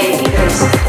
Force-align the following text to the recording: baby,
baby, 0.00 0.87